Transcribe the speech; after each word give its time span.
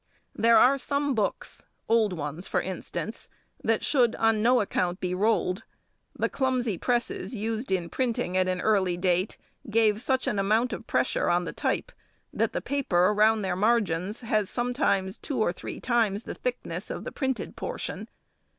There 0.33 0.57
are 0.57 0.79
some 0.79 1.13
books, 1.13 1.63
old 1.87 2.11
ones 2.11 2.47
for 2.47 2.59
instance, 2.59 3.29
that 3.63 3.85
should 3.85 4.15
on 4.15 4.41
no 4.41 4.59
account 4.59 4.99
be 4.99 5.13
rolled. 5.13 5.61
The 6.15 6.27
clumsy 6.27 6.75
presses 6.79 7.35
used 7.35 7.71
in 7.71 7.87
printing 7.87 8.35
at 8.35 8.47
an 8.47 8.61
early 8.61 8.97
date 8.97 9.37
gave 9.69 10.01
such 10.01 10.25
an 10.25 10.39
amount 10.39 10.73
of 10.73 10.87
pressure 10.87 11.29
on 11.29 11.45
the 11.45 11.53
type 11.53 11.91
that 12.33 12.51
the 12.51 12.61
paper 12.61 13.13
round 13.13 13.45
their 13.45 13.55
margins 13.55 14.21
has 14.21 14.49
sometimes 14.49 15.19
two 15.19 15.39
or 15.39 15.53
three 15.53 15.79
times 15.79 16.23
the 16.23 16.33
thickness 16.33 16.89
of 16.89 17.03
the 17.03 17.11
printed 17.11 17.55
portion. 17.55 18.09